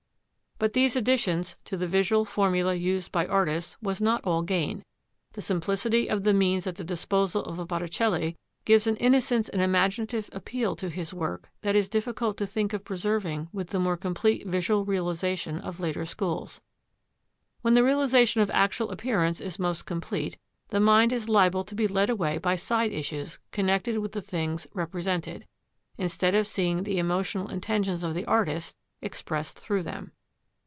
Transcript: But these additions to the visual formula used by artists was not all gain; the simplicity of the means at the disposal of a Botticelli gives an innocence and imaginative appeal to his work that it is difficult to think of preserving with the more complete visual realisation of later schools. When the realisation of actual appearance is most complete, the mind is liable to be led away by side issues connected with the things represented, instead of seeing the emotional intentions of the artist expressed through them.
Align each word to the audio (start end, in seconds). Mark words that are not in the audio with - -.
But 0.63 0.73
these 0.73 0.95
additions 0.95 1.55
to 1.65 1.75
the 1.75 1.87
visual 1.87 2.23
formula 2.23 2.75
used 2.75 3.11
by 3.11 3.25
artists 3.25 3.77
was 3.81 3.99
not 3.99 4.23
all 4.23 4.43
gain; 4.43 4.85
the 5.33 5.41
simplicity 5.41 6.07
of 6.07 6.21
the 6.23 6.35
means 6.35 6.67
at 6.67 6.75
the 6.75 6.83
disposal 6.83 7.43
of 7.45 7.57
a 7.57 7.65
Botticelli 7.65 8.35
gives 8.63 8.85
an 8.85 8.95
innocence 8.97 9.49
and 9.49 9.59
imaginative 9.59 10.29
appeal 10.31 10.75
to 10.75 10.89
his 10.89 11.15
work 11.15 11.49
that 11.61 11.75
it 11.75 11.79
is 11.79 11.89
difficult 11.89 12.37
to 12.37 12.45
think 12.45 12.73
of 12.73 12.85
preserving 12.85 13.49
with 13.51 13.69
the 13.69 13.79
more 13.79 13.97
complete 13.97 14.45
visual 14.45 14.85
realisation 14.85 15.57
of 15.59 15.79
later 15.79 16.05
schools. 16.05 16.61
When 17.63 17.73
the 17.73 17.83
realisation 17.83 18.41
of 18.41 18.51
actual 18.51 18.91
appearance 18.91 19.41
is 19.41 19.57
most 19.57 19.87
complete, 19.87 20.37
the 20.69 20.79
mind 20.79 21.11
is 21.11 21.27
liable 21.27 21.63
to 21.63 21.73
be 21.73 21.87
led 21.87 22.11
away 22.11 22.37
by 22.37 22.55
side 22.55 22.91
issues 22.91 23.39
connected 23.49 23.97
with 23.97 24.11
the 24.11 24.21
things 24.21 24.67
represented, 24.75 25.47
instead 25.97 26.35
of 26.35 26.45
seeing 26.45 26.83
the 26.83 26.99
emotional 26.99 27.47
intentions 27.49 28.03
of 28.03 28.13
the 28.13 28.25
artist 28.25 28.75
expressed 29.01 29.57
through 29.57 29.81
them. 29.81 30.11